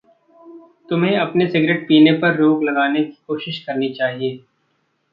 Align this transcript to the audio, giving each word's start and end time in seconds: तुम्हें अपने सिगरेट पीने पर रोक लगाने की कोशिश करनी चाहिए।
तुम्हें 0.89 1.17
अपने 1.17 1.47
सिगरेट 1.51 1.87
पीने 1.87 2.11
पर 2.13 2.35
रोक 2.35 2.63
लगाने 2.63 3.03
की 3.03 3.17
कोशिश 3.27 3.63
करनी 3.63 3.89
चाहिए। 3.93 4.39